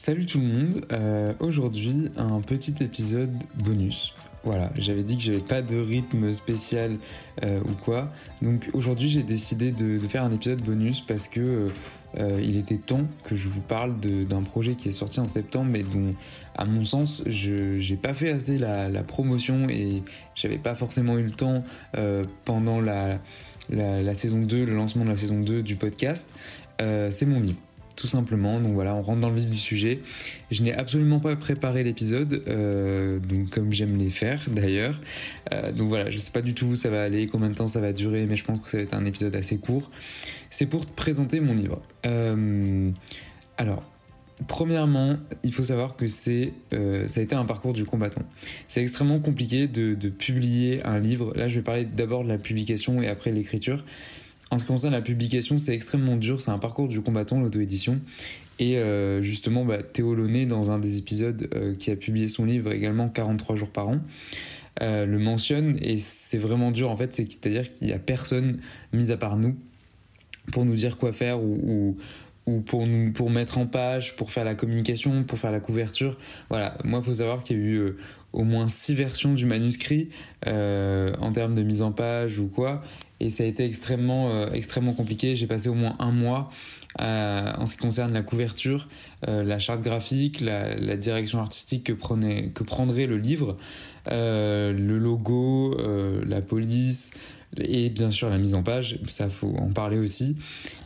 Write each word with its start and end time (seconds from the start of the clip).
Salut 0.00 0.26
tout 0.26 0.38
le 0.38 0.46
monde, 0.46 0.86
euh, 0.92 1.32
aujourd'hui 1.40 2.08
un 2.16 2.40
petit 2.40 2.84
épisode 2.84 3.32
bonus. 3.56 4.14
Voilà, 4.44 4.70
j'avais 4.78 5.02
dit 5.02 5.16
que 5.16 5.22
j'avais 5.24 5.40
pas 5.40 5.60
de 5.60 5.76
rythme 5.76 6.32
spécial 6.32 6.98
euh, 7.42 7.58
ou 7.62 7.72
quoi. 7.84 8.12
Donc 8.40 8.70
aujourd'hui 8.74 9.08
j'ai 9.08 9.24
décidé 9.24 9.72
de, 9.72 9.98
faire 9.98 10.22
un 10.22 10.30
épisode 10.30 10.62
bonus 10.62 11.00
parce 11.00 11.26
que 11.26 11.72
euh, 12.16 12.40
il 12.40 12.56
était 12.58 12.76
temps 12.76 13.08
que 13.24 13.34
je 13.34 13.48
vous 13.48 13.60
parle 13.60 13.98
d'un 13.98 14.42
projet 14.44 14.76
qui 14.76 14.88
est 14.88 14.92
sorti 14.92 15.18
en 15.18 15.26
septembre 15.26 15.72
mais 15.72 15.82
dont 15.82 16.14
à 16.54 16.64
mon 16.64 16.84
sens 16.84 17.24
je 17.26 17.78
j'ai 17.78 17.96
pas 17.96 18.14
fait 18.14 18.30
assez 18.30 18.56
la, 18.56 19.02
promotion 19.02 19.68
et 19.68 20.04
j'avais 20.36 20.58
pas 20.58 20.76
forcément 20.76 21.18
eu 21.18 21.24
le 21.24 21.32
temps 21.32 21.64
pendant 22.44 22.80
la, 22.80 23.18
la, 23.68 24.14
saison 24.14 24.42
2, 24.42 24.64
le 24.64 24.76
lancement 24.76 25.02
de 25.02 25.10
la 25.10 25.16
saison 25.16 25.40
2 25.40 25.64
du 25.64 25.74
podcast. 25.74 26.28
C'est 26.78 27.26
mon 27.26 27.40
livre 27.40 27.58
tout 27.98 28.06
simplement. 28.06 28.60
Donc 28.60 28.74
voilà, 28.74 28.94
on 28.94 29.02
rentre 29.02 29.20
dans 29.20 29.28
le 29.28 29.34
vif 29.34 29.50
du 29.50 29.56
sujet. 29.56 30.00
Je 30.52 30.62
n'ai 30.62 30.72
absolument 30.72 31.18
pas 31.18 31.34
préparé 31.34 31.82
l'épisode, 31.82 32.44
euh, 32.46 33.18
donc 33.18 33.50
comme 33.50 33.72
j'aime 33.72 33.98
les 33.98 34.10
faire 34.10 34.44
d'ailleurs. 34.48 35.00
Euh, 35.52 35.72
donc 35.72 35.88
voilà, 35.88 36.08
je 36.10 36.18
sais 36.18 36.30
pas 36.30 36.40
du 36.40 36.54
tout 36.54 36.66
où 36.66 36.76
ça 36.76 36.90
va 36.90 37.02
aller, 37.02 37.26
combien 37.26 37.50
de 37.50 37.54
temps 37.54 37.66
ça 37.66 37.80
va 37.80 37.92
durer, 37.92 38.26
mais 38.26 38.36
je 38.36 38.44
pense 38.44 38.60
que 38.60 38.68
ça 38.68 38.76
va 38.76 38.84
être 38.84 38.94
un 38.94 39.04
épisode 39.04 39.34
assez 39.34 39.58
court. 39.58 39.90
C'est 40.48 40.66
pour 40.66 40.86
te 40.86 40.94
présenter 40.94 41.40
mon 41.40 41.54
livre. 41.54 41.82
Euh, 42.06 42.90
alors, 43.56 43.84
Premièrement, 44.46 45.16
il 45.42 45.52
faut 45.52 45.64
savoir 45.64 45.96
que 45.96 46.06
c'est, 46.06 46.52
ça 46.70 47.18
a 47.18 47.22
été 47.24 47.34
un 47.34 47.44
parcours 47.44 47.72
du 47.72 47.84
combattant. 47.84 48.22
C'est 48.68 48.80
extrêmement 48.80 49.18
compliqué 49.18 49.66
de, 49.66 50.08
publier 50.10 50.80
un 50.86 51.00
livre. 51.00 51.32
Là, 51.34 51.48
je 51.48 51.56
vais 51.56 51.64
parler 51.64 51.84
d'abord 51.84 52.22
de 52.22 52.28
la 52.28 52.38
publication 52.38 53.02
et 53.02 53.08
après 53.08 53.32
l'écriture. 53.32 53.84
En 54.50 54.58
ce 54.58 54.64
qui 54.64 54.68
concerne 54.68 54.94
la 54.94 55.02
publication, 55.02 55.58
c'est 55.58 55.74
extrêmement 55.74 56.16
dur, 56.16 56.40
c'est 56.40 56.50
un 56.50 56.58
parcours 56.58 56.88
du 56.88 57.00
combattant, 57.00 57.40
l'auto-édition. 57.40 58.00
Et 58.58 58.78
euh, 58.78 59.22
justement, 59.22 59.64
bah, 59.64 59.82
Théo 59.82 60.14
Launay, 60.14 60.46
dans 60.46 60.70
un 60.70 60.78
des 60.78 60.98
épisodes 60.98 61.48
euh, 61.54 61.74
qui 61.74 61.90
a 61.90 61.96
publié 61.96 62.28
son 62.28 62.44
livre 62.44 62.72
également 62.72 63.08
43 63.08 63.56
jours 63.56 63.70
par 63.70 63.88
an, 63.88 64.00
euh, 64.80 65.06
le 65.06 65.18
mentionne 65.18 65.76
et 65.80 65.96
c'est 65.96 66.38
vraiment 66.38 66.70
dur 66.70 66.90
en 66.90 66.96
fait, 66.96 67.12
c'est-à-dire 67.12 67.72
qu'il 67.74 67.88
n'y 67.88 67.92
a 67.92 67.98
personne, 67.98 68.60
mis 68.92 69.10
à 69.10 69.16
part 69.16 69.36
nous, 69.36 69.56
pour 70.52 70.64
nous 70.64 70.74
dire 70.74 70.96
quoi 70.96 71.12
faire 71.12 71.42
ou, 71.42 71.96
pour 72.64 73.30
mettre 73.30 73.58
en 73.58 73.66
page, 73.66 74.16
pour 74.16 74.30
faire 74.32 74.44
la 74.44 74.54
communication, 74.54 75.24
pour 75.24 75.38
faire 75.38 75.50
la 75.52 75.60
couverture. 75.60 76.16
Voilà, 76.48 76.78
moi 76.84 77.00
il 77.02 77.04
faut 77.04 77.14
savoir 77.14 77.42
qu'il 77.42 77.58
y 77.58 77.60
a 77.60 77.62
eu 77.62 77.96
au 78.32 78.44
moins 78.44 78.68
six 78.68 78.94
versions 78.94 79.34
du 79.34 79.44
manuscrit 79.44 80.08
en 80.46 81.32
termes 81.34 81.54
de 81.54 81.62
mise 81.62 81.82
en 81.82 81.92
page 81.92 82.38
ou 82.38 82.46
quoi 82.46 82.82
et 83.20 83.30
ça 83.30 83.42
a 83.44 83.46
été 83.46 83.64
extrêmement, 83.64 84.30
euh, 84.30 84.50
extrêmement 84.52 84.92
compliqué. 84.92 85.36
J'ai 85.36 85.46
passé 85.46 85.68
au 85.68 85.74
moins 85.74 85.96
un 85.98 86.12
mois 86.12 86.50
euh, 87.00 87.52
en 87.56 87.66
ce 87.66 87.74
qui 87.74 87.78
concerne 87.78 88.12
la 88.12 88.22
couverture, 88.22 88.88
euh, 89.26 89.42
la 89.42 89.58
charte 89.58 89.82
graphique, 89.82 90.40
la, 90.40 90.96
direction 90.96 91.40
artistique 91.40 91.84
que, 91.84 91.92
prenait, 91.92 92.50
que 92.50 92.62
prendrait 92.62 93.06
le 93.06 93.18
livre, 93.18 93.56
le 94.10 94.98
logo, 94.98 95.76
la 96.26 96.40
police 96.40 97.10
et 97.56 97.88
bien 97.88 98.10
sûr 98.10 98.30
la 98.30 98.38
mise 98.38 98.54
en 98.54 98.62
page. 98.62 98.98
Ça, 99.08 99.28
faut 99.28 99.54
en 99.58 99.70
parler 99.70 99.98
aussi. 99.98 100.36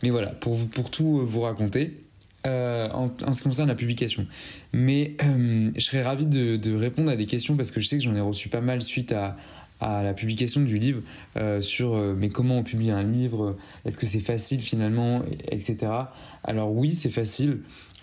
Mais 0.01 0.09
voilà, 0.09 0.29
pour, 0.29 0.57
pour 0.69 0.89
tout 0.89 1.25
vous 1.25 1.41
raconter. 1.41 1.99
en, 2.45 3.09
ce 3.31 3.37
qui 3.37 3.43
concerne 3.43 3.69
la 3.69 3.75
publication. 3.75 4.27
Mais 4.73 5.15
je 5.21 5.79
serais 5.79 6.03
ravi 6.03 6.25
de, 6.25 6.75
répondre 6.75 7.11
à 7.11 7.15
des 7.15 7.25
questions 7.25 7.55
parce 7.55 7.71
que 7.71 7.79
je 7.79 7.87
sais 7.87 7.97
que 7.97 8.03
j'en 8.03 8.15
ai 8.15 8.21
reçu 8.21 8.49
pas 8.49 8.61
mal 8.61 8.81
suite 8.81 9.11
à, 9.13 9.37
à 9.79 10.03
la 10.03 10.13
publication 10.13 10.61
du 10.61 10.77
livre 10.77 11.01
euh, 11.37 11.61
sur 11.61 11.95
euh, 11.95 12.15
mais 12.17 12.29
comment 12.29 12.57
on 12.57 12.63
publie 12.63 12.91
un 12.91 13.03
livre, 13.03 13.57
est-ce 13.85 13.97
que 13.97 14.05
c'est 14.05 14.19
facile 14.19 14.61
finalement, 14.61 15.23
etc. 15.49 15.91
Alors 16.43 16.71
oui, 16.71 16.91
c'est 16.91 17.09
facile. 17.09 17.59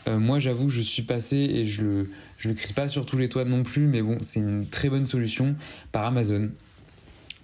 Euh, 0.09 0.19
moi, 0.19 0.39
j'avoue, 0.39 0.71
je 0.71 0.81
suis 0.81 1.03
passé 1.03 1.37
et 1.37 1.67
je 1.67 1.83
le, 1.83 2.11
je 2.39 2.49
le 2.49 2.55
crie 2.55 2.73
pas 2.73 2.89
sur 2.89 3.05
tous 3.05 3.19
les 3.19 3.29
toits 3.29 3.45
non 3.45 3.63
plus, 3.63 3.87
mais 3.87 4.03
bon, 4.03 4.19
c'est 4.23 4.41
une 4.41 4.67
très 4.67 4.89
bonne 4.89 5.07
solution 5.07 5.57
par 5.93 6.05
Amazon. 6.07 6.51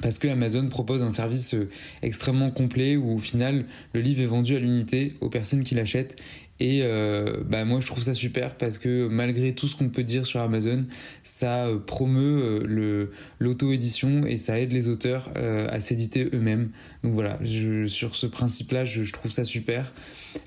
Parce 0.03 0.19
que 0.19 0.29
Amazon 0.29 0.69
propose 0.69 1.03
un 1.03 1.11
service 1.11 1.55
extrêmement 2.03 2.51
complet 2.51 2.97
où 2.97 3.17
au 3.17 3.19
final 3.19 3.65
le 3.95 4.01
livre 4.01 4.21
est 4.21 4.27
vendu 4.27 4.55
à 4.55 4.59
l'unité 4.59 5.15
aux 5.23 5.31
personnes 5.31 5.63
qui 5.63 5.75
l'achètent 5.75 6.21
et 6.59 6.81
euh, 6.83 7.43
bah 7.45 7.65
moi 7.65 7.81
je 7.81 7.87
trouve 7.87 8.03
ça 8.03 8.15
super 8.15 8.57
parce 8.57 8.79
que 8.79 9.09
malgré 9.09 9.55
tout 9.55 9.69
ce 9.69 9.77
qu'on 9.77 9.91
peut 9.91 10.03
dire 10.03 10.27
sur 10.27 10.41
Amazon, 10.41 10.85
ça 11.23 11.67
euh, 11.67 11.79
promeut 11.79 12.43
euh, 12.43 12.67
le 12.67 13.13
l'auto-édition 13.39 14.25
et 14.25 14.39
ça 14.39 14.59
aide 14.59 14.73
les 14.73 14.89
auteurs 14.89 15.31
à 15.37 15.81
s'éditer 15.81 16.29
eux-mêmes. 16.33 16.71
Donc 17.05 17.13
voilà, 17.13 17.39
sur 17.87 18.17
ce 18.17 18.27
principe-là, 18.27 18.87
je, 18.87 19.11
trouve 19.13 19.31
ça 19.31 19.45
super. 19.45 19.93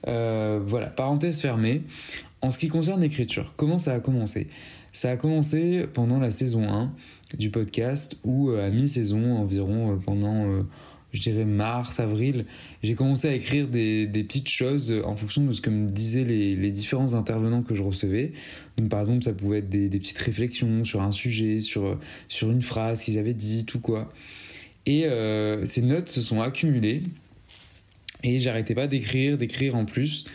voilà, 0.06 0.88
parenthèse 0.88 1.40
fermée. 1.40 1.84
En 2.42 2.52
ce 2.52 2.60
qui 2.60 2.70
concerne 2.70 3.02
l'écriture, 3.02 3.54
comment 3.58 3.78
ça 3.78 3.94
a 3.94 4.00
commencé? 4.00 4.48
Ça 4.92 5.12
a 5.12 5.18
commencé 5.18 5.86
pendant 5.94 6.20
la 6.20 6.32
saison 6.32 6.68
1 6.70 6.92
du 7.38 7.52
podcast 7.52 8.18
ou 8.24 8.52
à 8.52 8.70
mi-saison 8.70 9.38
environ 9.38 10.00
pendant 10.04 10.64
je 11.14 11.22
dirais 11.22 11.46
mars, 11.46 12.00
avril, 12.00 12.46
j'ai 12.84 12.96
commencé 12.96 13.28
à 13.28 13.34
écrire 13.34 13.68
des, 13.68 14.08
petites 14.08 14.50
choses 14.50 14.94
en 15.04 15.16
fonction 15.16 15.44
de 15.44 15.54
ce 15.54 15.62
que 15.62 15.70
me 15.70 15.90
disaient 15.90 16.24
les, 16.24 16.72
différents 16.72 17.14
intervenants 17.14 17.64
que 17.64 17.76
je 17.76 17.82
recevais. 17.82 18.34
Donc 18.78 18.90
par 18.90 19.00
exemple, 19.00 19.24
ça 19.24 19.34
pouvait 19.34 19.60
être 19.60 19.70
des, 19.70 19.90
petites 19.90 20.18
réflexions 20.18 20.84
sur 20.84 21.02
un 21.02 21.12
sujet, 21.12 21.62
sur, 21.62 22.00
sur 22.28 22.52
une 22.52 22.62
phrase 22.62 23.04
qu'ils 23.04 23.18
avaient 23.18 23.34
dit, 23.34 23.66
tout 23.66 23.80
quoi. 23.80 24.12
Et 24.86 25.06
euh, 25.06 25.66
ces 25.66 25.82
notes 25.82 26.10
se 26.10 26.22
sont 26.22 26.42
accumulées 26.42 27.04
et 28.24 28.40
j'arrêtais 28.40 28.76
pas 28.76 28.88
d'écrire, 28.88 29.38
d'écrire 29.38 29.76
en 29.76 29.86
plus. 29.86 30.26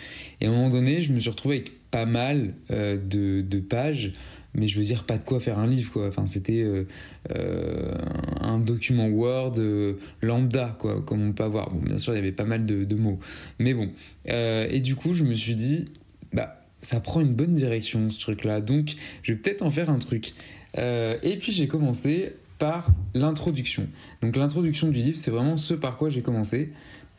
Et 0.41 0.47
à 0.47 0.49
un 0.49 0.53
moment 0.53 0.71
donné, 0.71 1.03
je 1.03 1.13
me 1.13 1.21
suis 1.21 1.31
retrouvé 1.31 1.57
avec 1.57 1.91
pas 1.91 2.07
mal 2.07 2.55
euh, 2.71 2.97
de, 2.97 3.41
de 3.43 3.61
pages 3.61 4.13
mais 4.55 4.69
je 4.69 4.79
veux 4.79 4.85
dire 4.85 5.05
pas 5.05 5.19
de 5.19 5.25
quoi 5.25 5.41
faire 5.41 5.59
un 5.59 5.67
livre 5.67 5.93
quoi. 5.93 6.09
Enfin 6.09 6.27
c'était 6.27 6.63
euh, 6.63 6.87
euh, 7.35 7.95
un 8.41 8.59
document 8.59 9.09
Word 9.09 9.55
euh, 9.59 9.95
lambda 10.23 10.77
quoi 10.79 11.03
comme 11.03 11.29
on 11.29 11.33
peut 11.33 11.45
avoir. 11.45 11.71
Bon 11.71 11.81
bien 11.81 11.99
sûr 11.99 12.13
il 12.13 12.17
y 12.17 12.21
avait 12.21 12.33
pas 12.33 12.45
mal 12.45 12.65
de, 12.65 12.95
mots. 12.95 13.19
Mais 13.59 13.75
bon 13.75 13.91
et 14.27 14.81
du 14.81 14.95
coup 14.95 15.15
je 15.15 15.25
me 15.25 15.35
suis 15.35 15.55
dit 15.55 15.87
bah 16.33 16.61
ça 16.81 17.01
prend 17.01 17.21
une 17.21 17.35
bonne 17.35 17.55
direction 17.55 18.11
ce 18.11 18.21
truc 18.21 18.45
là 18.45 18.61
donc 18.61 18.95
je 19.23 19.33
vais 19.33 19.39
peut-être 19.39 19.63
en 19.63 19.71
faire 19.71 19.91
un 19.91 19.99
truc. 19.99 20.35
Et 20.77 21.37
puis 21.41 21.53
j'ai 21.53 21.67
commencé 21.67 22.33
par 22.59 22.89
l'introduction. 23.15 23.89
Donc 24.23 24.37
l'introduction 24.37 24.89
du 24.89 25.01
livre 25.01 25.19
c'est 25.19 25.31
vraiment 25.31 25.57
ce 25.57 25.75
par 25.75 25.97
quoi 25.97 26.11
j'ai 26.11 26.23
commencé. 26.23 26.71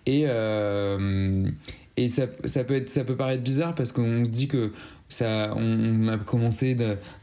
Et 0.05 0.25
et 1.97 2.09
ça, 2.09 2.27
ça, 2.43 2.63
peut 2.65 2.75
être, 2.75 2.89
ça 2.89 3.05
peut 3.05 3.15
paraître 3.15 3.41
bizarre 3.41 3.73
parce 3.73 3.93
qu'on 3.93 4.25
se 4.25 4.29
dit 4.29 4.47
que 4.47 4.73
on, 5.21 6.07
a 6.07 6.17
commencé 6.17 6.75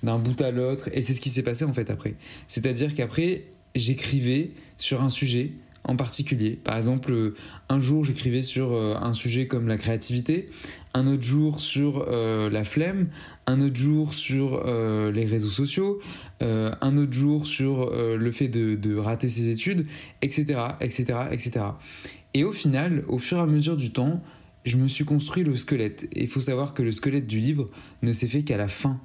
d'un 0.02 0.18
bout 0.18 0.40
à 0.40 0.50
l'autre 0.50 0.88
et 0.92 1.02
c'est 1.02 1.14
ce 1.14 1.20
qui 1.20 1.30
s'est 1.30 1.42
passé 1.42 1.64
en 1.64 1.72
fait 1.72 1.90
après. 1.90 2.14
C'est-à-dire 2.48 2.94
qu'après, 2.94 3.44
j'écrivais 3.74 4.50
sur 4.78 5.02
un 5.02 5.08
sujet 5.08 5.52
en 5.84 5.96
particulier. 5.96 6.58
Par 6.62 6.76
exemple, 6.76 7.34
un 7.68 7.80
jour 7.80 8.04
j'écrivais 8.04 8.42
sur 8.42 8.72
euh, 8.72 8.94
un 9.00 9.14
sujet 9.14 9.46
comme 9.46 9.66
la 9.66 9.76
créativité, 9.76 10.48
un 10.94 11.06
autre 11.06 11.22
jour 11.22 11.60
sur 11.60 12.06
euh, 12.08 12.48
la 12.50 12.64
flemme, 12.64 13.08
un 13.46 13.60
autre 13.60 13.76
jour 13.76 14.14
sur 14.14 14.62
euh, 14.64 15.10
les 15.10 15.24
réseaux 15.24 15.50
sociaux, 15.50 16.00
un 16.40 16.96
autre 16.98 17.12
jour 17.12 17.46
sur 17.46 17.92
le 17.94 18.32
fait 18.32 18.48
de, 18.48 18.74
de, 18.74 18.96
rater 18.96 19.28
ses 19.28 19.48
études, 19.48 19.86
etc., 20.22 20.58
etc., 20.80 21.04
etc. 21.30 21.66
Et 22.34 22.42
au 22.42 22.50
final, 22.50 23.04
au 23.06 23.20
fur 23.20 23.38
et 23.38 23.42
à 23.42 23.46
mesure 23.46 23.76
du 23.76 23.92
temps, 23.92 24.20
je 24.64 24.76
me 24.76 24.88
suis 24.88 25.04
construit 25.04 25.44
le 25.44 25.56
squelette. 25.56 26.08
Et 26.12 26.22
il 26.22 26.28
faut 26.28 26.40
savoir 26.40 26.74
que 26.74 26.82
le 26.82 26.92
squelette 26.92 27.26
du 27.26 27.40
livre 27.40 27.70
ne 28.02 28.12
s'est 28.12 28.26
fait 28.26 28.42
qu'à 28.42 28.56
la 28.56 28.68
fin. 28.68 29.00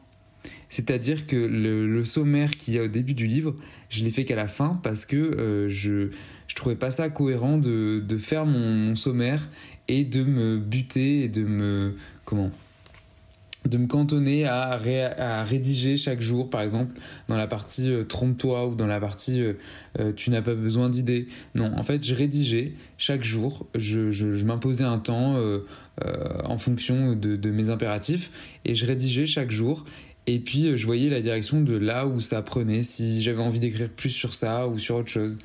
C'est-à-dire 0.70 1.28
que 1.28 1.36
le, 1.36 2.06
sommaire 2.06 2.52
qu'il 2.52 2.74
y 2.76 2.80
a 2.80 2.84
au 2.84 2.88
début 2.88 3.14
du 3.14 3.28
livre, 3.28 3.56
je 3.90 4.04
l'ai 4.04 4.12
fait 4.12 4.26
qu'à 4.26 4.36
la 4.36 4.48
fin 4.48 4.80
parce 4.84 5.06
que 5.06 5.16
euh, 5.16 5.70
je 5.70 6.10
je 6.48 6.56
trouvais 6.56 6.76
pas 6.76 6.92
ça 6.92 7.10
cohérent 7.10 7.58
de, 7.58 8.02
de 8.06 8.18
faire 8.18 8.46
mon, 8.46 8.96
sommaire 8.96 9.50
et 9.88 10.06
de 10.06 10.24
me 10.24 10.58
buter 10.58 11.24
et 11.24 11.30
de 11.30 11.44
me 11.44 11.96
comment 12.26 12.52
de 13.68 13.78
me 13.78 13.88
cantonner 13.88 14.46
à, 14.46 14.78
rédiger 15.44 15.98
chaque 15.98 16.22
jour, 16.22 16.50
par 16.50 16.62
exemple, 16.62 17.00
dans 17.28 17.36
la 17.36 17.48
partie 17.48 17.92
euh, 17.92 18.04
trompe-toi 18.04 18.68
ou 18.68 18.76
dans 18.76 18.88
la 18.88 19.00
partie 19.00 19.42
euh, 19.42 19.54
euh, 20.00 20.12
tu 20.16 20.30
n'as 20.30 20.42
pas 20.42 20.56
besoin 20.56 20.90
d'idées. 20.90 21.28
Non, 21.56 21.72
en 21.76 21.84
fait, 21.84 22.06
je 22.06 22.16
rédigeais 22.16 22.74
chaque 22.98 23.24
jour, 23.24 23.68
je, 23.76 24.12
je, 24.12 24.44
m'imposais 24.44 24.84
un 24.84 25.00
temps 25.00 25.36
en 26.44 26.58
fonction 26.58 27.14
de, 27.14 27.36
de, 27.36 27.50
mes 27.52 27.70
impératifs 27.70 28.32
et 28.66 28.76
je 28.76 28.86
rédigeais 28.86 29.26
chaque 29.26 29.52
jour. 29.52 29.84
Et 30.26 30.40
puis, 30.40 30.78
je 30.78 30.86
voyais 30.86 31.10
la 31.10 31.22
direction 31.22 31.62
de 31.62 31.76
là 31.76 32.06
où 32.06 32.20
ça 32.20 32.42
prenait, 32.42 32.84
si 32.84 33.22
j'avais 33.22 33.42
envie 33.42 33.60
d'écrire 33.60 33.90
plus 33.90 34.10
sur 34.10 34.34
ça 34.34 34.68
ou 34.68 34.78
sur 34.78 34.96
autre 34.96 35.10
chose. 35.10 35.38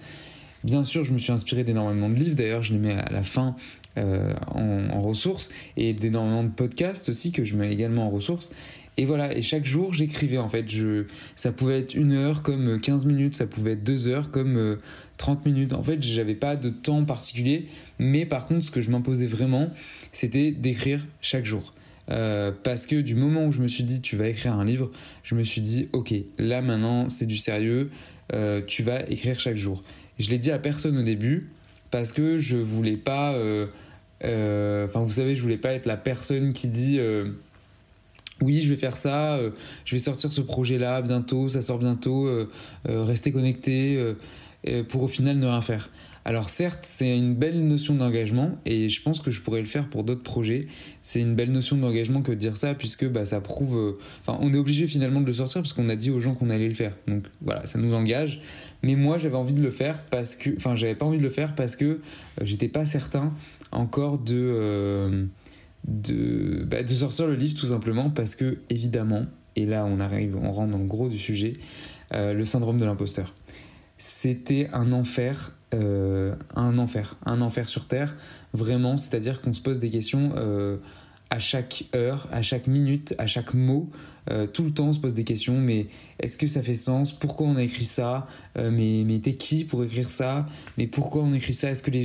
Bien 0.64 0.84
sûr, 0.84 1.04
je 1.04 1.12
me 1.12 1.18
suis 1.18 1.32
inspiré 1.32 1.64
d'énormément 1.64 2.08
de 2.08 2.14
livres, 2.14 2.36
d'ailleurs, 2.36 2.62
je 2.62 2.72
les 2.72 2.78
mets 2.78 2.94
à 2.94 3.10
la 3.10 3.22
fin 3.22 3.56
euh, 3.98 4.32
en, 4.46 5.02
ressources 5.02 5.50
et 5.76 5.92
d'énormément 5.92 6.44
de 6.44 6.48
podcasts 6.48 7.10
aussi 7.10 7.30
que 7.30 7.44
je 7.44 7.56
mets 7.56 7.70
également 7.70 8.06
en 8.06 8.10
ressources. 8.10 8.50
Et 8.96 9.04
voilà, 9.04 9.36
et 9.36 9.42
chaque 9.42 9.66
jour 9.66 9.92
j'écrivais 9.92 10.38
en 10.38 10.48
fait. 10.48 10.66
Je, 10.70 11.04
ça 11.36 11.52
pouvait 11.52 11.80
être 11.80 11.94
une 11.94 12.12
heure 12.12 12.42
comme 12.42 12.80
15 12.80 13.04
minutes, 13.04 13.36
ça 13.36 13.46
pouvait 13.46 13.72
être 13.72 13.84
deux 13.84 14.06
heures 14.06 14.30
comme 14.30 14.78
30 15.18 15.40
euh, 15.46 15.50
minutes. 15.50 15.74
En 15.74 15.82
fait, 15.82 16.02
j'avais 16.02 16.34
pas 16.34 16.56
de 16.56 16.70
temps 16.70 17.04
particulier, 17.04 17.66
mais 17.98 18.24
par 18.24 18.46
contre, 18.46 18.64
ce 18.64 18.70
que 18.70 18.80
je 18.80 18.90
m'imposais 18.90 19.26
vraiment, 19.26 19.68
c'était 20.12 20.52
d'écrire 20.52 21.06
chaque 21.20 21.44
jour. 21.44 21.74
parce 22.06 22.86
que 22.86 22.98
du 22.98 23.14
moment 23.14 23.44
où 23.44 23.52
je 23.52 23.60
me 23.60 23.68
suis 23.68 23.84
dit 23.84 24.00
tu 24.00 24.16
vas 24.16 24.28
écrire 24.28 24.54
un 24.54 24.64
livre, 24.64 24.90
je 25.22 25.34
me 25.34 25.42
suis 25.42 25.60
dit 25.60 25.90
ok, 25.92 26.14
là 26.38 26.62
maintenant 26.62 27.10
c'est 27.10 27.26
du 27.26 27.36
sérieux, 27.36 27.90
tu 28.66 28.82
vas 28.82 29.06
écrire 29.10 29.38
chaque 29.38 29.58
jour. 29.58 29.82
Je 30.18 30.30
l'ai 30.30 30.38
dit 30.38 30.50
à 30.50 30.58
personne 30.58 30.96
au 30.96 31.02
début 31.02 31.50
parce 31.90 32.12
que 32.12 32.38
je 32.38 32.56
voulais 32.56 32.96
pas. 32.96 33.36
Enfin, 34.22 35.00
vous 35.00 35.12
savez, 35.12 35.36
je 35.36 35.42
voulais 35.42 35.56
pas 35.56 35.72
être 35.72 35.86
la 35.86 35.96
personne 35.96 36.52
qui 36.52 36.68
dit 36.68 37.00
oui, 38.42 38.60
je 38.60 38.68
vais 38.68 38.76
faire 38.76 38.96
ça, 38.96 39.34
euh, 39.34 39.50
je 39.84 39.94
vais 39.94 40.00
sortir 40.00 40.32
ce 40.32 40.40
projet-là 40.40 41.00
bientôt, 41.02 41.48
ça 41.48 41.62
sort 41.62 41.78
bientôt, 41.78 42.26
euh, 42.26 42.50
euh, 42.88 43.02
rester 43.04 43.32
connecté 43.32 43.98
pour 44.88 45.02
au 45.02 45.08
final 45.08 45.38
ne 45.38 45.46
rien 45.46 45.60
faire. 45.60 45.90
Alors 46.24 46.48
certes, 46.48 46.80
c'est 46.82 47.18
une 47.18 47.34
belle 47.34 47.66
notion 47.66 47.96
d'engagement 47.96 48.56
et 48.64 48.88
je 48.88 49.02
pense 49.02 49.18
que 49.18 49.32
je 49.32 49.40
pourrais 49.40 49.60
le 49.60 49.66
faire 49.66 49.88
pour 49.88 50.04
d'autres 50.04 50.22
projets. 50.22 50.68
C'est 51.02 51.20
une 51.20 51.34
belle 51.34 51.50
notion 51.50 51.76
d'engagement 51.76 52.22
que 52.22 52.30
de 52.30 52.36
dire 52.36 52.56
ça 52.56 52.74
puisque 52.74 53.08
bah, 53.08 53.26
ça 53.26 53.40
prouve... 53.40 53.96
Enfin, 54.20 54.38
on 54.40 54.54
est 54.54 54.56
obligé 54.56 54.86
finalement 54.86 55.20
de 55.20 55.26
le 55.26 55.32
sortir 55.32 55.62
parce 55.62 55.72
qu'on 55.72 55.88
a 55.88 55.96
dit 55.96 56.12
aux 56.12 56.20
gens 56.20 56.34
qu'on 56.34 56.48
allait 56.48 56.68
le 56.68 56.76
faire. 56.76 56.92
Donc 57.08 57.24
voilà, 57.40 57.66
ça 57.66 57.80
nous 57.80 57.92
engage. 57.92 58.40
Mais 58.84 58.94
moi, 58.94 59.18
j'avais 59.18 59.34
envie 59.34 59.54
de 59.54 59.62
le 59.62 59.72
faire 59.72 60.04
parce 60.10 60.36
que... 60.36 60.50
Enfin, 60.56 60.76
j'avais 60.76 60.94
pas 60.94 61.06
envie 61.06 61.18
de 61.18 61.24
le 61.24 61.30
faire 61.30 61.56
parce 61.56 61.74
que 61.74 61.98
j'étais 62.40 62.68
pas 62.68 62.84
certain 62.84 63.32
encore 63.72 64.18
de 64.18 65.28
de, 65.86 66.64
bah, 66.64 66.82
de 66.82 66.94
sortir 66.94 67.26
le 67.26 67.34
livre 67.34 67.58
tout 67.58 67.66
simplement 67.66 68.10
parce 68.10 68.34
que, 68.34 68.58
évidemment, 68.70 69.26
et 69.56 69.66
là 69.66 69.84
on 69.84 70.00
arrive, 70.00 70.36
on 70.36 70.52
rentre 70.52 70.72
dans 70.72 70.78
le 70.78 70.86
gros 70.86 71.08
du 71.08 71.18
sujet, 71.18 71.54
euh, 72.14 72.32
le 72.32 72.44
syndrome 72.44 72.78
de 72.78 72.84
l'imposteur. 72.84 73.34
C'était 73.98 74.68
un 74.72 74.92
enfer, 74.92 75.52
euh, 75.74 76.34
un 76.54 76.78
enfer, 76.78 77.16
un 77.24 77.40
enfer 77.40 77.68
sur 77.68 77.86
Terre, 77.86 78.16
vraiment, 78.52 78.98
c'est-à-dire 78.98 79.40
qu'on 79.40 79.54
se 79.54 79.60
pose 79.60 79.78
des 79.78 79.90
questions 79.90 80.32
euh, 80.36 80.78
à 81.30 81.38
chaque 81.38 81.84
heure, 81.94 82.28
à 82.32 82.42
chaque 82.42 82.66
minute, 82.66 83.14
à 83.18 83.26
chaque 83.26 83.54
mot. 83.54 83.90
tout 84.52 84.64
le 84.64 84.70
temps, 84.70 84.88
on 84.88 84.92
se 84.92 85.00
pose 85.00 85.14
des 85.14 85.24
questions. 85.24 85.58
Mais 85.58 85.86
est-ce 86.20 86.36
que 86.36 86.46
ça 86.46 86.62
fait 86.62 86.74
sens? 86.74 87.10
Pourquoi 87.10 87.46
on 87.46 87.56
a 87.56 87.62
écrit 87.62 87.86
ça? 87.86 88.26
Mais, 88.54 89.02
mais 89.06 89.18
t'es 89.18 89.34
qui 89.34 89.64
pour 89.64 89.82
écrire 89.82 90.10
ça? 90.10 90.46
Mais 90.76 90.86
pourquoi 90.86 91.22
on 91.22 91.32
écrit 91.32 91.54
ça? 91.54 91.70
Est-ce 91.70 91.82
que 91.82 91.90
les 91.90 92.04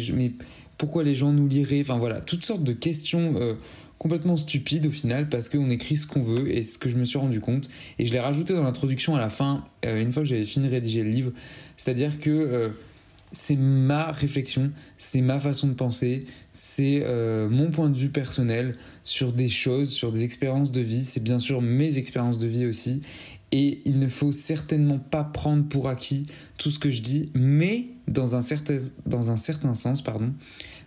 pourquoi 0.78 1.04
les 1.04 1.16
gens 1.16 1.32
nous 1.32 1.48
liraient, 1.48 1.82
enfin 1.82 1.98
voilà, 1.98 2.22
toutes 2.22 2.46
sortes 2.46 2.64
de 2.64 2.74
questions 2.74 3.34
euh, 3.38 3.56
complètement 3.98 4.38
stupides 4.38 4.86
au 4.86 4.92
final 4.92 5.28
parce 5.28 5.50
qu'on 5.50 5.70
écrit 5.70 5.98
ce 5.98 6.06
qu'on 6.06 6.22
veut 6.22 6.56
et 6.56 6.64
ce 6.64 6.78
que 6.78 6.90
je 6.90 6.98
me 6.98 7.04
suis 7.04 7.18
rendu 7.18 7.40
compte. 7.40 7.70
Et 8.00 8.06
je 8.06 8.14
l'ai 8.14 8.20
rajouté 8.20 8.54
dans 8.54 8.64
l'introduction 8.64 9.16
à 9.16 9.20
la 9.20 9.30
fin 9.30 9.66
euh, 9.86 10.02
une 10.02 10.12
fois 10.12 10.24
que 10.24 10.30
j'avais 10.30 10.46
fini 10.46 10.68
de 10.68 10.72
rédiger 10.72 11.04
le 11.04 11.10
livre, 11.10 11.32
c'est-à-dire 11.78 12.20
que 12.20 12.30
euh, 12.30 12.70
c'est 13.32 13.58
ma 13.58 14.12
réflexion, 14.12 14.72
c'est 14.98 15.22
ma 15.22 15.40
façon 15.40 15.68
de 15.68 15.74
penser, 15.74 16.26
c'est 16.54 17.04
mon 17.50 17.72
point 17.72 17.90
de 17.90 17.98
vue 17.98 18.08
personnel 18.08 18.78
sur 19.04 19.34
des 19.34 19.50
choses, 19.50 19.90
sur 19.90 20.14
des 20.14 20.24
expériences 20.24 20.72
de 20.72 20.80
vie, 20.80 21.04
c'est 21.04 21.22
bien 21.22 21.38
sûr 21.38 21.62
mes 21.62 21.98
expériences 21.98 22.40
de 22.40 22.48
vie 22.48 22.66
aussi 22.66 23.02
et 23.52 23.82
il 23.86 24.00
ne 24.00 24.08
faut 24.08 24.32
certainement 24.32 25.00
pas 25.00 25.24
prendre 25.24 25.68
pour 25.68 25.88
acquis 25.88 26.28
tout 26.58 26.70
ce 26.70 26.80
que 26.80 26.92
je 26.92 27.02
dis, 27.02 27.32
mais 27.34 27.86
dans 28.08 28.36
un 28.36 28.42
certain, 28.42 28.78
sens, 29.76 30.02
pardon, 30.02 30.34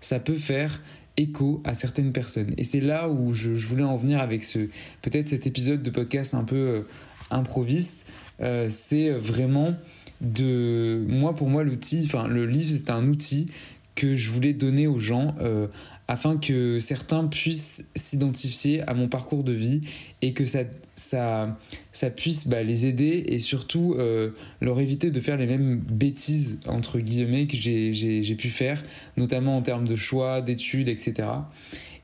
ça 0.01 0.19
peut 0.19 0.35
faire 0.35 0.83
écho 1.17 1.63
à 1.65 1.75
certaines 1.75 2.13
personnes. 2.13 2.55
Et 2.57 2.65
c'est 2.65 2.81
là 2.81 3.09
où 3.09 3.33
je, 3.33 3.51
voulais 3.51 3.85
en 3.85 3.97
venir 3.97 4.21
avec 4.21 4.45
ce 4.45 4.69
peut-être 5.03 5.29
cet 5.29 5.47
épisode 5.47 5.83
de 5.83 5.91
podcast 5.91 6.35
un 6.35 6.45
peu 6.45 6.57
euh, 6.57 6.83
improviste. 7.31 8.05
Euh, 8.41 8.69
c'est 8.71 9.11
vraiment 9.11 9.75
de 10.21 11.05
moi 11.09 11.35
pour 11.35 11.49
moi 11.49 11.63
l'outil, 11.63 12.03
enfin 12.05 12.29
le 12.29 12.45
livre 12.45 12.71
c'est 12.71 12.91
un 12.91 13.09
outil 13.09 13.49
que 13.95 14.15
je 14.15 14.31
voulais 14.31 14.53
donner 14.53 14.87
aux 14.87 14.99
gens 14.99 15.35
euh, 15.41 15.67
afin 16.09 16.37
que 16.37 16.79
certains 16.79 17.27
puissent 17.27 17.85
s'identifier 17.95 18.83
à 18.89 18.95
mon 18.95 19.09
parcours 19.09 19.45
de 19.45 19.53
vie 19.53 19.83
et 20.23 20.33
que 20.33 20.45
ça, 20.45 20.61
ça, 20.95 21.59
ça 21.93 22.11
puisse 22.11 22.47
bah, 22.47 22.63
les 22.63 22.87
aider 22.87 23.25
et 23.29 23.39
surtout 23.39 23.95
euh, 23.99 24.31
leur 24.61 24.81
éviter 24.81 25.11
de 25.11 25.21
faire 25.21 25.37
les 25.37 25.47
mêmes 25.47 25.79
bêtises, 25.79 26.61
entre 26.67 26.99
guillemets, 26.99 27.47
que 27.47 27.57
j'ai 27.57 28.35
pu 28.37 28.49
faire, 28.49 28.83
notamment 29.17 29.57
en 29.57 29.63
termes 29.63 29.87
de 29.87 29.97
choix, 29.97 30.41
d'études, 30.41 30.89
etc. 30.89 31.29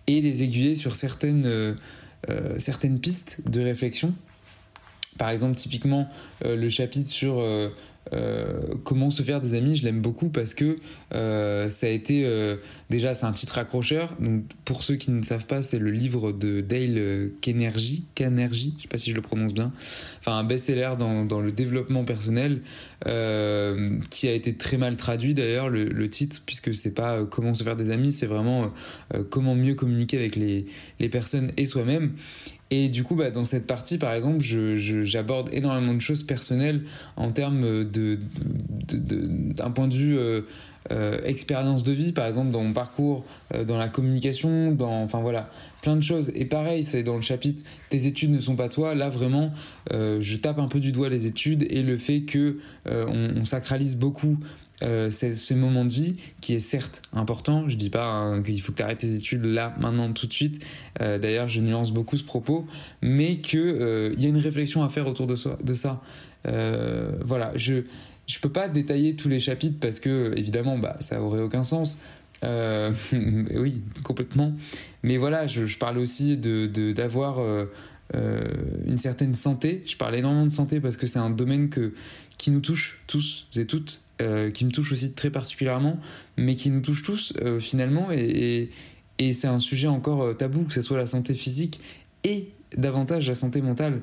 Et 0.06 0.20
les 0.20 0.42
aiguiller 0.42 0.74
sur 0.74 0.94
certaines, 0.94 1.46
euh, 1.46 1.74
certaines 2.58 3.00
pistes 3.00 3.38
de 3.48 3.60
réflexion. 3.60 4.14
Par 5.18 5.30
exemple, 5.30 5.56
typiquement, 5.56 6.10
le 6.44 6.68
chapitre 6.68 7.08
sur 7.08 7.42
euh, 8.12 8.74
comment 8.84 9.10
se 9.10 9.22
faire 9.22 9.40
des 9.40 9.54
amis, 9.54 9.76
je 9.76 9.84
l'aime 9.84 10.00
beaucoup 10.00 10.28
parce 10.28 10.54
que 10.54 10.76
euh, 11.14 11.68
ça 11.68 11.86
a 11.86 11.90
été 11.90 12.24
euh, 12.24 12.56
déjà 12.88 13.14
c'est 13.14 13.26
un 13.26 13.32
titre 13.32 13.58
accrocheur. 13.58 14.14
Donc 14.20 14.44
pour 14.64 14.82
ceux 14.82 14.96
qui 14.96 15.10
ne 15.10 15.22
savent 15.22 15.46
pas, 15.46 15.62
c'est 15.62 15.78
le 15.78 15.90
livre 15.90 16.32
de 16.32 16.60
Dale 16.60 17.30
Carnegie, 17.40 18.04
Carnegie, 18.14 18.74
je 18.76 18.82
sais 18.82 18.88
pas 18.88 18.98
si 18.98 19.10
je 19.10 19.16
le 19.16 19.22
prononce 19.22 19.54
bien. 19.54 19.72
Enfin 20.20 20.36
un 20.36 20.44
best-seller 20.44 20.92
dans, 20.98 21.40
le 21.40 21.52
développement 21.52 22.04
personnel 22.04 22.62
qui 23.04 24.28
a 24.28 24.32
été 24.32 24.54
très 24.54 24.76
mal 24.76 24.96
traduit 24.96 25.34
d'ailleurs 25.34 25.68
le, 25.68 26.08
titre 26.08 26.40
puisque 26.46 26.74
c'est 26.74 26.94
pas 26.94 27.24
comment 27.24 27.54
se 27.54 27.64
faire 27.64 27.76
des 27.76 27.90
amis, 27.90 28.12
c'est 28.12 28.26
vraiment 28.26 28.72
comment 29.30 29.54
mieux 29.54 29.74
communiquer 29.74 30.18
avec 30.18 30.36
les 30.36 31.08
personnes 31.08 31.50
et 31.56 31.66
soi-même. 31.66 32.12
Et 32.70 32.88
du 32.88 33.04
coup, 33.04 33.14
bah, 33.14 33.30
dans 33.30 33.44
cette 33.44 33.66
partie, 33.66 33.96
par 33.96 34.12
exemple, 34.12 34.40
j'aborde 34.40 35.50
énormément 35.52 35.94
de 35.94 36.00
choses 36.00 36.24
personnelles 36.24 36.82
en 37.16 37.30
termes 37.30 37.84
de, 37.84 38.18
d'un 38.88 39.70
point 39.70 39.86
de 39.86 39.94
vue 39.94 40.18
euh, 40.18 40.42
euh, 40.90 41.20
expérience 41.24 41.84
de 41.84 41.92
vie, 41.92 42.10
par 42.10 42.26
exemple, 42.26 42.50
dans 42.50 42.62
mon 42.62 42.72
parcours, 42.72 43.24
euh, 43.54 43.64
dans 43.64 43.78
la 43.78 43.88
communication, 43.88 44.72
dans, 44.72 45.02
enfin 45.02 45.20
voilà, 45.20 45.48
plein 45.80 45.94
de 45.94 46.02
choses. 46.02 46.32
Et 46.34 46.44
pareil, 46.44 46.82
c'est 46.82 47.04
dans 47.04 47.14
le 47.14 47.22
chapitre 47.22 47.62
Tes 47.88 48.06
études 48.06 48.32
ne 48.32 48.40
sont 48.40 48.56
pas 48.56 48.68
toi. 48.68 48.96
Là, 48.96 49.10
vraiment, 49.10 49.52
je 49.92 50.36
tape 50.36 50.58
un 50.58 50.68
peu 50.68 50.80
du 50.80 50.90
doigt 50.90 51.08
les 51.08 51.26
études 51.26 51.66
et 51.70 51.82
le 51.82 51.96
fait 51.96 52.22
que 52.22 52.58
on, 52.84 53.44
sacralise 53.44 53.96
beaucoup 53.96 54.38
euh, 54.82 55.10
c'est 55.10 55.34
ce 55.34 55.54
moment 55.54 55.84
de 55.84 55.92
vie 55.92 56.16
qui 56.40 56.54
est 56.54 56.60
certes 56.60 57.02
important. 57.12 57.68
Je 57.68 57.76
dis 57.76 57.90
pas 57.90 58.06
hein, 58.06 58.42
qu'il 58.42 58.60
faut 58.60 58.72
que 58.72 58.76
tu 58.76 58.82
arrêtes 58.82 58.98
tes 58.98 59.14
études 59.14 59.44
là, 59.44 59.74
maintenant, 59.80 60.12
tout 60.12 60.26
de 60.26 60.32
suite. 60.32 60.64
Euh, 61.00 61.18
d'ailleurs, 61.18 61.48
je 61.48 61.60
nuance 61.60 61.92
beaucoup 61.92 62.16
ce 62.16 62.24
propos, 62.24 62.66
mais 63.00 63.38
qu'il 63.38 63.60
euh, 63.60 64.14
y 64.18 64.26
a 64.26 64.28
une 64.28 64.36
réflexion 64.36 64.82
à 64.82 64.88
faire 64.88 65.06
autour 65.06 65.26
de, 65.26 65.36
de 65.62 65.74
ça. 65.74 66.02
voilà, 66.44 67.52
je 67.56 67.82
je 68.26 68.40
peux 68.40 68.50
pas 68.50 68.66
détailler 68.66 69.14
tous 69.14 69.28
les 69.28 69.38
chapitres 69.38 69.78
parce 69.80 70.00
que 70.00 70.34
évidemment, 70.36 70.78
bah, 70.78 70.96
ça 70.98 71.22
aurait 71.22 71.42
aucun 71.42 71.62
sens. 71.62 71.98
oui, 73.12 73.82
complètement. 74.04 74.52
Mais 75.02 75.16
voilà, 75.16 75.46
je, 75.46 75.66
je 75.66 75.78
parle 75.78 75.98
aussi 75.98 76.36
de 76.36 76.66
d'avoir 76.92 77.40
une 78.12 78.98
certaine 78.98 79.34
santé. 79.34 79.82
Je 79.86 79.96
parle 79.96 80.16
énormément 80.16 80.46
de 80.46 80.52
santé 80.52 80.80
parce 80.80 80.96
que 80.96 81.06
c'est 81.06 81.18
un 81.18 81.30
domaine 81.30 81.70
que, 81.70 81.92
qui 82.36 82.50
nous 82.50 82.60
touche 82.60 83.00
tous 83.06 83.46
et 83.56 83.64
toutes 83.64 84.00
euh, 84.22 84.50
qui 84.50 84.64
me 84.64 84.70
touche 84.70 84.92
aussi 84.92 85.12
très 85.12 85.28
particulièrement, 85.28 85.98
mais 86.38 86.54
qui 86.54 86.70
nous 86.70 86.80
touche 86.80 87.02
tous 87.02 87.34
euh, 87.42 87.60
finalement. 87.60 88.08
Et, 88.10 88.70
c'est 89.18 89.46
un 89.46 89.58
sujet 89.58 89.88
encore 89.88 90.22
euh, 90.22 90.32
tabou, 90.32 90.64
que 90.64 90.72
ce 90.72 90.80
soit 90.80 90.96
la 90.96 91.06
santé 91.06 91.34
physique 91.34 91.80
et 92.24 92.48
davantage 92.78 93.28
la 93.28 93.34
santé 93.34 93.60
mentale. 93.60 94.00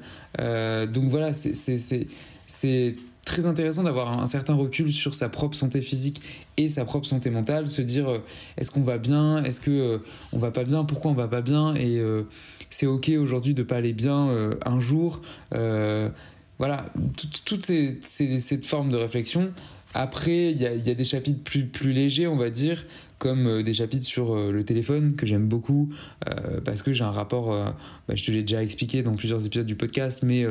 donc 0.93 1.05
voilà, 1.09 1.31
c'est 1.33 2.95
très 3.25 3.45
intéressant 3.47 3.83
d'avoir 3.83 4.21
un 4.21 4.27
certain 4.27 4.53
recul 4.53 4.93
sur 4.93 5.15
sa 5.15 5.29
propre 5.29 5.57
santé 5.57 5.81
physique 5.81 6.21
et 6.57 6.69
sa 6.69 6.85
propre 6.85 7.07
santé 7.07 7.31
mentale, 7.31 7.67
se 7.67 7.81
dire 7.81 8.21
est-ce 8.57 8.69
qu'on 8.69 8.83
va 8.83 8.99
bien, 8.99 9.43
est-ce 9.43 9.61
que 9.61 9.99
on 10.31 10.37
va 10.37 10.51
pas 10.51 10.63
bien, 10.63 10.85
pourquoi 10.85 11.09
on 11.11 11.15
va 11.15 11.27
pas 11.27 11.41
bien, 11.41 11.75
et 11.75 12.01
c'est 12.69 12.85
ok 12.85 13.11
aujourd'hui 13.19 13.53
de 13.53 13.63
pas 13.63 13.77
aller 13.77 13.93
bien 13.93 14.55
un 14.65 14.79
jour. 14.79 15.21
voilà, 15.51 16.85
toutes 17.45 17.65
ces, 17.65 17.97
ces, 18.01 18.39
cette 18.39 18.65
forme 18.65 18.89
de 18.89 18.97
réflexion 18.97 19.51
après, 19.93 20.51
il 20.51 20.61
y 20.61 20.65
a, 20.65 20.77
des 20.77 21.03
chapitres 21.03 21.43
plus, 21.43 21.65
plus 21.65 21.93
légers, 21.93 22.27
on 22.27 22.35
va 22.35 22.49
dire, 22.49 22.85
comme 23.17 23.47
euh, 23.47 23.63
des 23.63 23.73
chapitres 23.73 24.05
sur 24.05 24.33
euh, 24.33 24.51
le 24.51 24.63
téléphone 24.63 25.15
que 25.15 25.25
j'aime 25.25 25.47
beaucoup 25.47 25.93
euh, 26.27 26.59
parce 26.63 26.81
que 26.81 26.93
j'ai 26.93 27.03
un 27.03 27.11
rapport, 27.11 27.49
bah, 28.07 28.15
je 28.15 28.23
te 28.23 28.31
l'ai 28.31 28.41
déjà 28.41 28.63
expliqué 28.63 29.03
dans 29.03 29.15
plusieurs 29.15 29.45
épisodes 29.45 29.65
du 29.65 29.75
podcast, 29.75 30.23
mais 30.23 30.45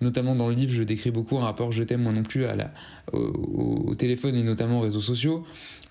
notamment 0.00 0.34
dans 0.34 0.48
le 0.48 0.54
livre, 0.54 0.72
je 0.72 0.82
décris 0.82 1.10
beaucoup 1.10 1.38
un 1.38 1.42
rapport 1.42 1.72
je 1.72 1.82
t'aime 1.82 2.02
moi 2.02 2.12
non 2.12 2.22
plus 2.22 2.44
à 2.46 2.56
la, 2.56 2.72
au, 3.12 3.94
téléphone 3.94 4.36
et 4.36 4.42
notamment 4.42 4.78
aux 4.78 4.82
réseaux 4.82 5.00
sociaux. 5.00 5.44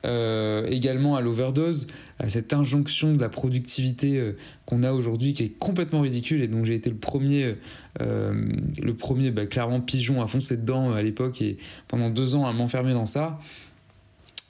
également 0.04 1.16
à 1.16 1.22
l'overdose, 1.22 1.88
à 2.20 2.30
cette 2.30 2.54
injonction 2.54 3.14
de 3.14 3.22
la 3.22 3.30
productivité 3.30 4.34
qu'on 4.66 4.84
a 4.84 4.92
aujourd'hui 4.92 5.34
qui 5.34 5.44
est 5.44 5.58
complètement 5.58 6.02
ridicule 6.02 6.42
et 6.42 6.48
dont 6.48 6.64
j'ai 6.64 6.76
été 6.76 6.90
le 6.90 6.98
premier, 6.98 7.56
le 8.00 8.94
premier 8.94 9.32
bah, 9.32 9.46
clairement 9.46 9.82
pigeon 9.82 10.22
à 10.22 10.28
foncer 10.28 10.58
dedans 10.58 10.92
à 10.94 11.02
l'époque 11.02 11.42
et 11.42 11.58
pendant 11.88 12.10
deux 12.10 12.36
ans 12.36 12.46
à 12.46 12.54
m'enfermer 12.54 12.94
dans 12.94 13.06
ça 13.06 13.40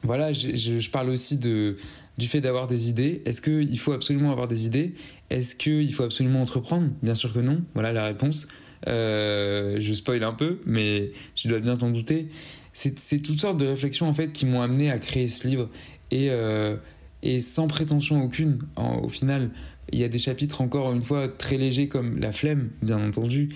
voilà, 0.03 0.33
je, 0.33 0.89
parle 0.89 1.09
aussi 1.09 1.37
du 1.37 2.27
fait 2.27 2.41
d'avoir 2.41 2.67
des 2.67 2.89
idées. 2.89 3.21
Est-ce 3.25 3.41
qu'il 3.41 3.79
faut 3.79 3.93
absolument 3.93 4.31
avoir 4.31 4.47
des 4.47 4.65
idées? 4.65 4.95
Est-ce 5.29 5.55
qu'il 5.55 5.93
faut 5.93 6.03
absolument 6.03 6.41
entreprendre? 6.41 6.89
Bien 7.01 7.15
sûr 7.15 7.33
que 7.33 7.39
non. 7.39 7.61
Voilà 7.73 7.93
la 7.93 8.05
réponse. 8.05 8.47
Euh, 8.87 9.77
je 9.79 9.93
spoil 9.93 10.23
un 10.23 10.33
peu, 10.33 10.59
mais 10.65 11.11
tu 11.35 11.47
dois 11.47 11.59
bien 11.59 11.77
t'en 11.77 11.89
douter. 11.89 12.27
C'est 12.73 13.19
toutes 13.19 13.39
sortes 13.39 13.57
de 13.57 13.67
réflexions 13.67 14.07
en 14.07 14.13
fait 14.13 14.33
qui 14.33 14.45
m'ont 14.45 14.61
amené 14.61 14.91
à 14.91 14.97
créer 14.97 15.27
ce 15.27 15.47
livre 15.47 15.69
et, 16.09 16.31
euh, 16.31 16.75
et 17.21 17.39
sans 17.39 17.67
prétention 17.67 18.23
aucune 18.23 18.59
au 18.75 19.09
final. 19.09 19.51
Il 19.91 19.99
y 19.99 20.03
a 20.03 20.07
des 20.07 20.17
chapitres 20.17 20.61
encore 20.61 20.91
une 20.91 21.03
fois 21.03 21.27
très 21.27 21.57
légers 21.57 21.87
comme 21.87 22.17
la 22.19 22.31
flemme, 22.31 22.69
bien 22.81 23.05
entendu. 23.05 23.55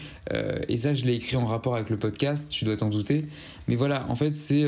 et 0.67 0.77
ça, 0.77 0.93
je 0.93 1.03
l'ai 1.05 1.15
écrit 1.15 1.35
en 1.35 1.45
rapport 1.45 1.75
avec 1.75 1.89
le 1.89 1.97
podcast, 1.97 2.47
tu 2.49 2.63
dois 2.63 2.77
t'en 2.77 2.89
douter. 2.89 3.25
Mais 3.67 3.75
voilà, 3.75 4.05
en 4.09 4.15
fait, 4.15 4.35
c'est 4.35 4.65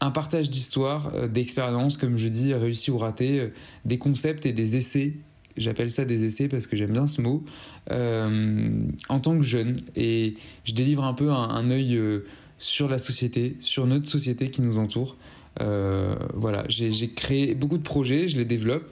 un 0.00 0.10
partage 0.10 0.50
d'histoire, 0.50 1.28
d'expériences, 1.28 1.96
comme 1.96 2.16
je 2.16 2.28
dis, 2.28 2.52
réussi 2.52 2.90
ou 2.90 2.98
raté, 2.98 3.50
des 3.84 3.98
concepts 3.98 4.44
et 4.44 4.52
des 4.52 4.76
essais 4.76 5.14
j'appelle 5.56 5.90
ça 5.90 6.04
des 6.04 6.24
essais 6.24 6.48
parce 6.48 6.66
que 6.66 6.76
j'aime 6.76 6.92
bien 6.92 7.06
ce 7.06 7.20
mot, 7.20 7.44
euh, 7.90 8.70
en 9.08 9.20
tant 9.20 9.36
que 9.36 9.42
jeune. 9.42 9.80
Et 9.94 10.34
je 10.64 10.72
délivre 10.72 11.04
un 11.04 11.14
peu 11.14 11.30
un, 11.30 11.70
œil 11.70 11.96
euh, 11.96 12.26
sur 12.58 12.88
la 12.88 12.98
société, 12.98 13.56
sur 13.60 13.86
notre 13.86 14.08
société 14.08 14.50
qui 14.50 14.62
nous 14.62 14.78
entoure. 14.78 15.16
Euh, 15.62 16.16
voilà, 16.34 16.64
j'ai 16.68 17.10
créé 17.14 17.54
beaucoup 17.54 17.78
de 17.78 17.82
projets, 17.82 18.28
je 18.28 18.36
les 18.36 18.44
développe. 18.44 18.90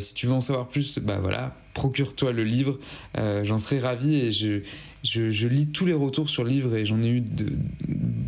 si 0.00 0.14
tu 0.14 0.26
veux 0.26 0.32
en 0.32 0.40
savoir 0.40 0.68
plus, 0.68 0.98
bah 0.98 1.18
voilà, 1.20 1.56
procure-toi 1.74 2.32
le 2.32 2.44
livre. 2.44 2.78
j'en 3.16 3.58
serais 3.58 3.78
ravi 3.78 4.16
et 4.16 4.32
je, 4.32 4.60
je, 5.04 5.46
lis 5.46 5.68
tous 5.68 5.86
les 5.86 5.94
retours 5.94 6.30
sur 6.30 6.42
le 6.42 6.50
livre 6.50 6.76
et 6.76 6.84
j'en 6.84 7.00
ai 7.00 7.08
eu 7.08 7.20
de, 7.20 7.46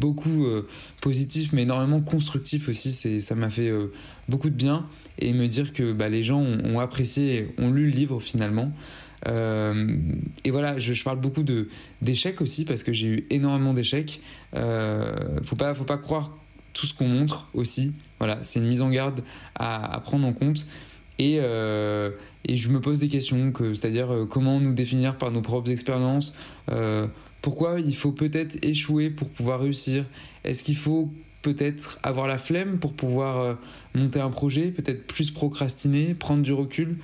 beaucoup 0.00 0.47
positifs, 1.00 1.52
mais 1.52 1.62
énormément 1.62 2.00
constructifs 2.00 2.69
aussi. 2.69 2.90
Ça 3.21 3.35
m'a 3.35 3.50
fait 3.50 3.71
beaucoup 4.28 4.50
de 4.50 4.54
bien 4.54 4.87
et 5.19 5.33
me 5.33 5.47
dire 5.47 5.73
que 5.73 5.92
bah, 5.92 6.09
les 6.09 6.23
gens 6.23 6.40
ont, 6.40 6.80
apprécié, 6.80 7.54
ont 7.59 7.71
lu 7.71 7.85
le 7.87 7.90
livre 7.90 8.21
finalement. 8.21 8.73
Euh, 9.28 9.97
et 10.45 10.50
voilà, 10.50 10.78
je, 10.78 11.02
parle 11.02 11.21
beaucoup 11.21 11.42
de 11.42 11.69
d'échecs 12.00 12.40
aussi 12.40 12.64
parce 12.64 12.83
que 12.83 12.92
j'ai 12.92 13.07
eu 13.07 13.26
énormément 13.30 13.75
d'échecs. 13.75 14.21
Euh, 14.57 15.40
faut 15.42 15.57
pas, 15.57 15.75
faut 15.75 15.85
pas 15.85 15.99
croire 15.99 16.37
tout 16.73 16.87
ce 16.87 16.95
qu'on 16.95 17.09
montre 17.09 17.49
aussi. 17.54 17.92
Voilà, 18.19 18.38
c'est 18.42 18.61
une 18.61 18.66
mise 18.66 18.83
en 18.83 18.90
garde 18.90 19.23
à, 19.54 20.00
prendre 20.04 20.26
en 20.26 20.33
compte. 20.33 20.66
Et, 21.19 21.37
euh, 21.40 22.11
et, 22.47 22.57
je 22.57 22.71
me 22.71 22.80
pose 22.80 23.00
des 23.00 23.09
questions, 23.09 23.52
que, 23.52 23.75
c'est-à-dire 23.75 24.11
euh, 24.11 24.25
comment 24.25 24.59
nous 24.59 24.73
définir 24.73 25.19
par 25.19 25.30
nos 25.30 25.42
propres 25.42 25.71
expériences. 25.71 26.35
Pourquoi 27.42 27.80
il 27.80 27.97
faut 27.97 28.12
peut-être 28.12 28.56
échouer 28.62 29.11
pour 29.11 29.28
pouvoir 29.28 29.61
réussir? 29.61 30.04
Est-ce 30.44 30.64
qu'il 30.64 30.76
faut 30.76 31.11
peut-être 31.42 31.99
avoir 32.02 32.26
la 32.26 32.38
flemme 32.38 32.78
pour 32.78 32.92
pouvoir 32.92 33.38
euh, 33.38 33.54
monter 33.94 34.20
un 34.20 34.30
projet, 34.30 34.70
peut-être 34.70 35.06
plus 35.06 35.30
procrastiner, 35.30 36.14
prendre 36.14 36.42
du 36.42 36.52
recul? 36.52 36.99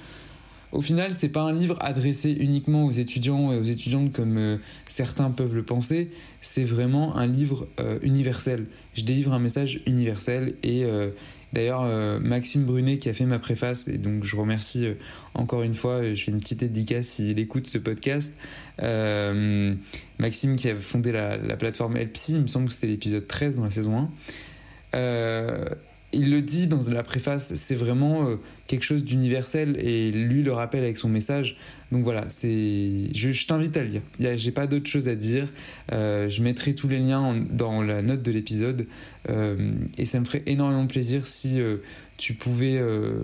Au 0.72 0.82
final, 0.82 1.12
c'est 1.12 1.30
pas 1.30 1.42
un 1.42 1.52
livre 1.52 1.76
adressé 1.80 2.32
uniquement 2.32 2.84
aux 2.84 2.90
étudiants 2.90 3.52
et 3.52 3.58
aux 3.58 3.62
étudiantes 3.62 4.12
comme 4.12 4.36
euh, 4.36 4.56
certains 4.88 5.30
peuvent 5.30 5.54
le 5.54 5.62
penser. 5.62 6.10
C'est 6.40 6.64
vraiment 6.64 7.16
un 7.16 7.26
livre 7.26 7.66
euh, 7.80 7.98
universel. 8.02 8.66
Je 8.94 9.02
délivre 9.02 9.32
un 9.32 9.38
message 9.38 9.80
universel 9.86 10.56
et 10.62 10.84
D'ailleurs, 11.56 11.84
euh, 11.84 12.20
Maxime 12.20 12.66
Brunet 12.66 12.98
qui 12.98 13.08
a 13.08 13.14
fait 13.14 13.25
ma 13.25 13.38
préface, 13.38 13.88
et 13.88 13.96
donc 13.96 14.25
je 14.25 14.36
remercie 14.36 14.84
euh, 14.84 14.94
encore 15.32 15.62
une 15.62 15.75
fois, 15.75 16.12
je 16.12 16.22
fais 16.22 16.30
une 16.30 16.38
petite 16.38 16.60
dédicace 16.60 17.06
s'il 17.06 17.38
écoute 17.38 17.66
ce 17.66 17.78
podcast. 17.78 18.34
Euh, 18.82 19.75
Maxime 20.18 20.56
qui 20.56 20.68
a 20.68 20.76
fondé 20.76 21.12
la, 21.12 21.38
la 21.38 21.56
plateforme 21.56 21.96
Elpsy, 21.96 22.34
il 22.34 22.42
me 22.42 22.46
semble 22.46 22.68
que 22.68 22.75
c'était 22.75 22.88
l'épisode 22.88 23.26
13 23.26 23.56
dans 23.56 23.64
la 23.64 23.70
saison 23.70 24.10
1 24.92 25.64
il 26.16 26.30
le 26.30 26.42
dit 26.42 26.66
dans 26.66 26.80
la 26.88 27.02
préface, 27.02 27.54
c'est 27.54 27.75
vraiment 27.75 28.28
euh, 28.28 28.37
quelque 28.66 28.82
chose 28.82 29.04
d'universel 29.04 29.76
et 29.78 30.11
lui 30.11 30.42
le 30.42 30.52
rappelle 30.52 30.82
avec 30.82 30.96
son 30.96 31.08
message. 31.08 31.56
Donc 31.92 32.02
voilà, 32.02 32.25
c'est, 32.28 33.14
je, 33.14 33.46
t'invite 33.46 33.76
à 33.76 33.85
lire. 33.85 34.02
J'ai 34.18 34.50
pas 34.50 34.66
d'autre 34.66 34.88
chose 34.88 35.08
à 35.08 35.14
dire. 35.14 35.52
Euh, 35.92 36.28
je 36.28 36.42
mettrai 36.42 36.75
tous 36.75 36.88
les 36.88 36.99
liens 36.99 37.37
dans 37.50 37.82
la 37.82 38.02
note 38.02 38.23
de 38.23 38.32
l'épisode 38.32 38.87
euh, 39.28 39.73
et 39.99 40.04
ça 40.04 40.18
me 40.18 40.25
ferait 40.25 40.42
énormément 40.46 40.87
plaisir 40.87 41.26
si 41.26 41.58
tu 42.16 42.35
pouvais 42.35 42.80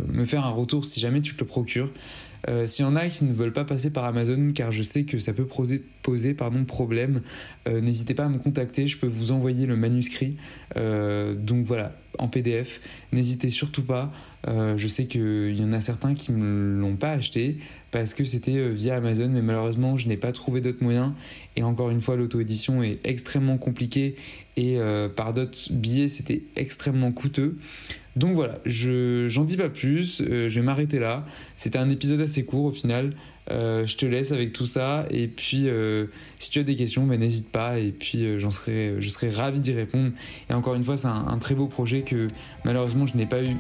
me 0.08 0.24
faire 0.24 0.44
un 0.44 0.50
retour 0.50 0.84
si 0.84 1.00
jamais 1.00 1.20
tu 1.20 1.34
te 1.34 1.40
le 1.40 1.46
procures. 1.46 1.90
Euh, 2.48 2.66
s'il 2.66 2.84
y 2.84 2.88
en 2.88 2.96
a 2.96 3.06
qui 3.08 3.24
ne 3.24 3.32
veulent 3.32 3.52
pas 3.52 3.64
passer 3.64 3.90
par 3.90 4.04
Amazon, 4.04 4.52
car 4.54 4.72
je 4.72 4.82
sais 4.82 5.04
que 5.04 5.18
ça 5.18 5.32
peut 5.32 5.46
poser, 5.46 5.84
problème, 6.64 7.22
euh, 7.68 7.80
n'hésitez 7.80 8.14
pas 8.14 8.24
à 8.24 8.28
me 8.28 8.38
contacter, 8.38 8.88
je 8.88 8.98
peux 8.98 9.06
vous 9.06 9.32
envoyer 9.32 9.66
le 9.66 9.76
manuscrit. 9.76 10.36
Euh, 10.76 11.34
donc 11.34 11.66
voilà, 11.66 11.92
en 12.18 12.28
PDF, 12.28 12.80
n'hésitez 13.12 13.48
surtout 13.48 13.82
pas. 13.82 14.12
Je 14.46 14.86
sais 14.88 15.06
qu'il 15.06 15.56
y 15.58 15.64
en 15.64 15.72
a 15.72 15.80
certains 15.80 16.14
qui 16.14 16.32
ne 16.32 16.36
me 16.38 16.80
l'ont 16.80 16.96
pas 16.96 17.12
acheté 17.12 17.58
parce 17.90 18.14
que 18.14 18.24
c'était 18.24 18.70
via 18.70 18.96
Amazon, 18.96 19.28
mais 19.28 19.42
malheureusement, 19.42 19.96
je 19.96 20.08
n'ai 20.08 20.16
pas 20.16 20.32
trouvé 20.32 20.60
d'autres 20.60 20.82
moyens. 20.82 21.12
Et 21.56 21.62
encore 21.62 21.90
une 21.90 22.00
fois, 22.00 22.16
l'auto-édition 22.16 22.82
est 22.82 22.98
extrêmement 23.04 23.58
compliquée 23.58 24.16
et 24.56 24.78
par 25.14 25.32
d'autres 25.32 25.58
billets, 25.70 26.08
c'était 26.08 26.42
extrêmement 26.56 27.12
coûteux. 27.12 27.56
Donc 28.16 28.34
voilà, 28.34 28.58
je 28.66 29.26
j'en 29.28 29.44
dis 29.44 29.56
pas 29.56 29.70
plus, 29.70 30.20
euh, 30.20 30.48
je 30.48 30.60
vais 30.60 30.64
m'arrêter 30.64 30.98
là. 30.98 31.24
C'était 31.56 31.78
un 31.78 31.88
épisode 31.88 32.20
assez 32.20 32.44
court 32.44 32.66
au 32.66 32.70
final. 32.70 33.14
Euh, 33.50 33.86
je 33.86 33.96
te 33.96 34.06
laisse 34.06 34.30
avec 34.30 34.52
tout 34.52 34.66
ça 34.66 35.04
et 35.10 35.26
puis 35.26 35.68
euh, 35.68 36.06
si 36.38 36.50
tu 36.50 36.60
as 36.60 36.62
des 36.62 36.76
questions, 36.76 37.04
ben, 37.06 37.18
n'hésite 37.18 37.48
pas 37.48 37.78
et 37.78 37.90
puis 37.90 38.38
j'en 38.38 38.50
je 38.50 39.08
serai 39.08 39.30
ravi 39.30 39.60
d'y 39.60 39.72
répondre. 39.72 40.12
Et 40.50 40.52
encore 40.52 40.74
une 40.74 40.84
fois, 40.84 40.96
c'est 40.96 41.08
un, 41.08 41.38
très 41.38 41.54
beau 41.54 41.66
projet 41.66 42.02
que 42.02 42.28
malheureusement 42.64 43.06
je 43.06 43.16
n'ai 43.16 43.26
pas 43.26 43.42
eu 43.42 43.56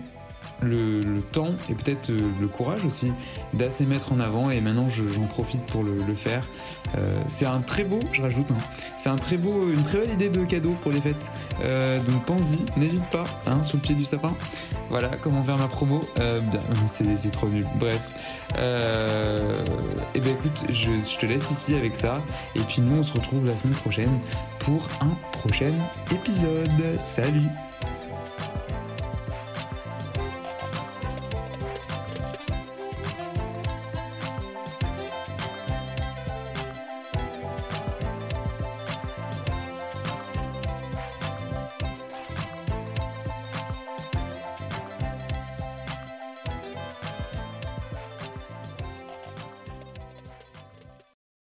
le, 0.62 1.20
temps 1.32 1.50
et 1.70 1.74
peut-être 1.74 2.10
euh, 2.10 2.20
le 2.40 2.48
courage 2.48 2.84
aussi 2.84 3.12
d'assez 3.54 3.84
mettre 3.84 4.12
en 4.12 4.20
avant 4.20 4.50
et 4.50 4.60
maintenant 4.60 4.86
j'en 4.88 5.26
profite 5.26 5.64
pour 5.66 5.82
le, 5.82 6.14
faire. 6.14 6.44
Euh, 6.98 7.20
c'est 7.28 7.46
un 7.46 7.60
très 7.60 7.84
beau, 7.84 7.98
je 8.12 8.20
rajoute, 8.20 8.50
hein, 8.50 8.58
c'est 8.98 9.08
un 9.08 9.16
très 9.16 9.36
beau, 9.36 9.70
une 9.70 9.82
très 9.82 9.98
belle 9.98 10.12
idée 10.12 10.28
de 10.28 10.44
cadeau 10.44 10.74
pour 10.82 10.92
les 10.92 11.00
fêtes. 11.00 11.30
Euh, 11.62 11.98
donc 12.02 12.24
pense-y, 12.24 12.58
n'hésite 12.78 13.08
pas, 13.10 13.24
hein, 13.46 13.62
sous 13.62 13.76
le 13.76 13.82
pied 13.82 13.94
du 13.94 14.04
sapin. 14.04 14.34
Voilà 14.90 15.10
comment 15.22 15.42
faire 15.42 15.58
ma 15.58 15.68
promo. 15.68 16.00
c'est 16.86 17.30
trop 17.30 17.48
nul. 17.48 17.66
Bref. 17.78 18.00
et 18.54 20.20
ben 20.20 20.32
écoute, 20.32 20.64
je 20.70 21.18
te 21.18 21.26
laisse 21.26 21.50
ici 21.50 21.74
avec 21.74 21.94
ça. 21.94 22.22
Et 22.54 22.60
puis 22.60 22.82
nous 22.82 22.98
on 22.98 23.02
se 23.02 23.12
retrouve 23.12 23.46
la 23.46 23.56
semaine 23.56 23.76
prochaine 23.76 24.18
pour 24.58 24.86
un 25.00 25.14
prochain 25.32 25.72
épisode. 26.10 26.70
Salut 27.00 27.48